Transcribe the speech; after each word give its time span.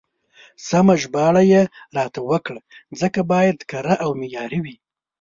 سمه 0.67 0.95
ژباړه 1.01 1.43
يې 1.51 1.61
راته 1.97 2.19
وکړه، 2.29 2.59
ځکه 2.99 3.19
بايد 3.31 3.57
کره 3.71 3.95
او 4.03 4.09
معياري 4.19 4.59
وي. 4.65 4.75